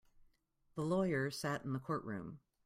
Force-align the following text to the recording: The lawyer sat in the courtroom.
The 0.73 0.81
lawyer 0.81 1.29
sat 1.29 1.63
in 1.63 1.73
the 1.73 1.79
courtroom. 1.79 2.39